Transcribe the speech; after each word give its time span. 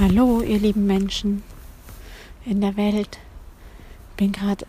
Hallo, 0.00 0.40
ihr 0.40 0.58
lieben 0.58 0.86
Menschen 0.86 1.42
in 2.46 2.62
der 2.62 2.78
Welt. 2.78 3.18
Bin 4.16 4.32
gerade 4.32 4.64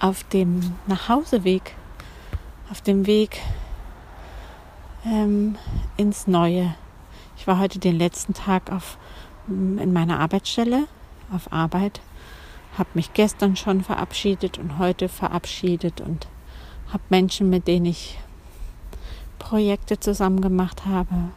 auf 0.00 0.24
dem 0.24 0.72
Nachhauseweg, 0.86 1.74
auf 2.70 2.80
dem 2.80 3.06
Weg 3.06 3.42
ähm, 5.04 5.56
ins 5.98 6.28
Neue. 6.28 6.74
Ich 7.36 7.46
war 7.46 7.58
heute 7.58 7.78
den 7.78 7.98
letzten 7.98 8.32
Tag 8.32 8.72
auf, 8.72 8.96
in 9.48 9.92
meiner 9.92 10.18
Arbeitsstelle, 10.18 10.88
auf 11.30 11.52
Arbeit, 11.52 12.00
habe 12.78 12.88
mich 12.94 13.12
gestern 13.12 13.54
schon 13.54 13.84
verabschiedet 13.84 14.56
und 14.56 14.78
heute 14.78 15.10
verabschiedet 15.10 16.00
und 16.00 16.26
habe 16.90 17.02
Menschen, 17.10 17.50
mit 17.50 17.68
denen 17.68 17.84
ich 17.84 18.18
Projekte 19.38 20.00
zusammen 20.00 20.40
gemacht 20.40 20.86
habe, 20.86 21.32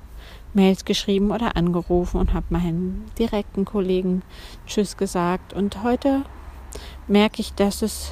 Mails 0.56 0.86
geschrieben 0.86 1.32
oder 1.32 1.56
angerufen 1.56 2.20
und 2.20 2.34
habe 2.34 2.46
meinen 2.50 3.06
direkten 3.20 3.66
Kollegen 3.66 4.24
Tschüss 4.66 4.98
gesagt. 4.98 5.54
Und 5.54 5.84
heute 5.84 6.24
merke 7.08 7.42
ich, 7.42 7.54
dass 7.54 7.82
es 7.82 8.12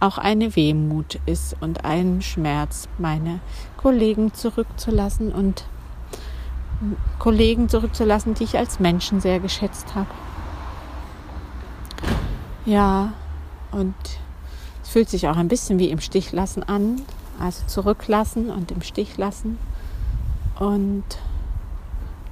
auch 0.00 0.18
eine 0.18 0.54
Wehmut 0.54 1.18
ist 1.26 1.56
und 1.60 1.84
ein 1.84 2.22
Schmerz, 2.22 2.88
meine 2.98 3.40
Kollegen 3.76 4.32
zurückzulassen 4.32 5.32
und 5.32 5.64
Kollegen 7.18 7.68
zurückzulassen, 7.68 8.34
die 8.34 8.44
ich 8.44 8.56
als 8.56 8.78
Menschen 8.78 9.20
sehr 9.20 9.40
geschätzt 9.40 9.96
habe. 9.96 10.08
Ja, 12.64 13.12
und 13.72 13.94
es 14.82 14.90
fühlt 14.90 15.08
sich 15.08 15.26
auch 15.28 15.36
ein 15.36 15.48
bisschen 15.48 15.78
wie 15.80 15.90
im 15.90 16.00
Stich 16.00 16.30
lassen 16.32 16.62
an, 16.62 17.00
also 17.40 17.64
zurücklassen 17.66 18.50
und 18.50 18.70
im 18.70 18.82
Stich 18.82 19.16
lassen. 19.16 19.58
Und 20.60 21.04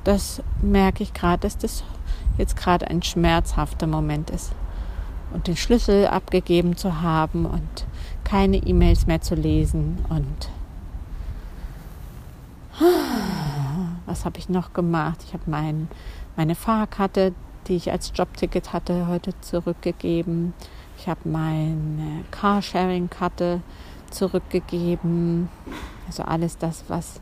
das 0.07 0.41
merke 0.63 1.03
ich 1.03 1.15
gerade, 1.15 1.41
dass 1.41 1.59
das 1.59 1.83
jetzt 2.39 2.57
gerade 2.57 2.89
ein 2.89 3.03
schmerzhafter 3.03 3.89
Moment 3.89 4.31
ist. 4.31 4.53
Und 5.33 5.49
den 5.49 5.57
Schlüssel 5.57 6.07
abgegeben 6.07 6.77
zu 6.77 7.03
haben 7.03 7.45
und 7.45 7.87
keine 8.23 8.59
E-Mails 8.59 9.07
mehr 9.07 9.21
zu 9.21 9.35
lesen 9.35 9.99
und 10.09 10.51
was 14.07 14.25
habe 14.25 14.39
ich 14.39 14.49
noch 14.49 14.73
gemacht? 14.73 15.19
Ich 15.27 15.33
habe 15.33 15.43
mein, 15.47 15.89
meine 16.37 16.55
Fahrkarte, 16.55 17.35
die 17.67 17.75
ich 17.75 17.91
als 17.91 18.13
Jobticket 18.15 18.73
hatte, 18.73 19.09
heute 19.09 19.33
zurückgegeben. 19.41 20.55
Ich 20.99 21.09
habe 21.09 21.29
meine 21.29 22.25
Carsharing-Karte 22.31 23.61
zurückgegeben. 24.11 25.49
Also 26.07 26.23
alles 26.23 26.59
das, 26.59 26.85
was 26.89 27.21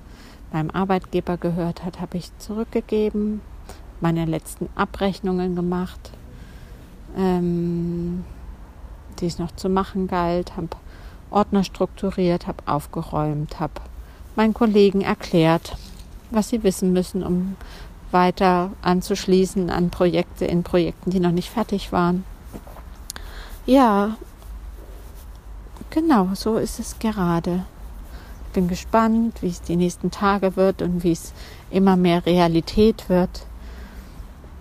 meinem 0.54 0.70
Arbeitgeber 0.70 1.36
gehört 1.36 1.84
hat, 1.84 2.00
habe 2.00 2.16
ich 2.16 2.30
zurückgegeben, 2.38 3.42
meine 4.00 4.24
letzten 4.24 4.68
Abrechnungen 4.76 5.56
gemacht, 5.56 6.12
ähm, 7.16 8.24
die 9.18 9.26
es 9.26 9.38
noch 9.38 9.54
zu 9.56 9.68
machen 9.68 10.06
galt, 10.06 10.56
habe 10.56 10.68
Ordner 11.30 11.64
strukturiert, 11.64 12.46
habe 12.46 12.62
aufgeräumt, 12.66 13.58
habe 13.58 13.74
meinen 14.36 14.54
Kollegen 14.54 15.00
erklärt, 15.00 15.76
was 16.30 16.48
sie 16.48 16.62
wissen 16.62 16.92
müssen, 16.92 17.24
um 17.24 17.56
weiter 18.12 18.70
anzuschließen 18.82 19.70
an 19.70 19.90
Projekte 19.90 20.44
in 20.44 20.62
Projekten, 20.62 21.10
die 21.10 21.20
noch 21.20 21.32
nicht 21.32 21.50
fertig 21.50 21.90
waren. 21.90 22.24
Ja, 23.66 24.16
genau, 25.90 26.28
so 26.34 26.58
ist 26.58 26.78
es 26.78 26.98
gerade 27.00 27.64
bin 28.54 28.68
gespannt, 28.68 29.42
wie 29.42 29.48
es 29.48 29.60
die 29.60 29.76
nächsten 29.76 30.10
Tage 30.10 30.56
wird 30.56 30.80
und 30.80 31.04
wie 31.04 31.12
es 31.12 31.34
immer 31.70 31.96
mehr 31.96 32.24
Realität 32.24 33.10
wird. 33.10 33.46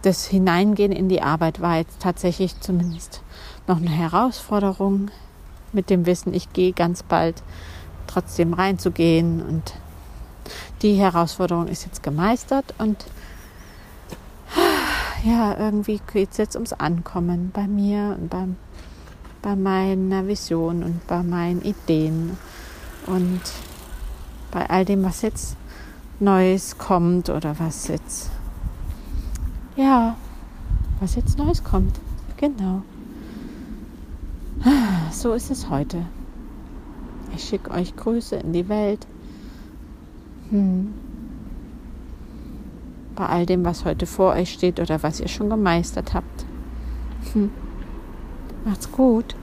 Das 0.01 0.25
Hineingehen 0.25 0.91
in 0.91 1.07
die 1.07 1.21
Arbeit 1.21 1.61
war 1.61 1.77
jetzt 1.77 2.01
tatsächlich 2.01 2.59
zumindest 2.59 3.21
noch 3.67 3.77
eine 3.77 3.89
Herausforderung 3.89 5.09
mit 5.71 5.89
dem 5.89 6.05
Wissen, 6.05 6.33
ich 6.33 6.51
gehe 6.51 6.73
ganz 6.73 7.03
bald 7.03 7.41
trotzdem 8.07 8.53
reinzugehen 8.53 9.41
und 9.41 9.73
die 10.81 10.95
Herausforderung 10.95 11.67
ist 11.67 11.85
jetzt 11.85 12.03
gemeistert 12.03 12.73
und 12.77 13.05
ja, 15.23 15.57
irgendwie 15.57 16.01
geht 16.11 16.31
es 16.31 16.37
jetzt 16.37 16.55
ums 16.55 16.73
Ankommen 16.73 17.51
bei 17.53 17.65
mir 17.65 18.17
und 18.19 18.29
beim, 18.29 18.57
bei 19.41 19.55
meiner 19.55 20.27
Vision 20.27 20.83
und 20.83 21.07
bei 21.07 21.23
meinen 21.23 21.61
Ideen 21.61 22.37
und 23.07 23.41
bei 24.53 24.69
all 24.69 24.85
dem, 24.85 25.03
was 25.03 25.23
jetzt 25.23 25.57
Neues 26.19 26.77
kommt 26.77 27.29
oder 27.29 27.57
was 27.59 27.87
jetzt, 27.87 28.29
ja, 29.75 30.15
was 30.99 31.15
jetzt 31.15 31.39
Neues 31.39 31.63
kommt. 31.63 31.99
Genau. 32.37 32.83
So 35.11 35.33
ist 35.33 35.49
es 35.49 35.69
heute. 35.69 36.05
Ich 37.35 37.43
schicke 37.43 37.71
euch 37.71 37.95
Grüße 37.95 38.35
in 38.35 38.53
die 38.53 38.69
Welt. 38.69 39.07
Hm. 40.49 40.93
Bei 43.15 43.25
all 43.25 43.45
dem, 43.45 43.65
was 43.65 43.85
heute 43.85 44.05
vor 44.05 44.33
euch 44.33 44.53
steht 44.53 44.79
oder 44.79 45.01
was 45.01 45.19
ihr 45.19 45.27
schon 45.27 45.49
gemeistert 45.49 46.13
habt. 46.13 46.45
Hm. 47.33 47.51
Macht's 48.65 48.91
gut. 48.91 49.35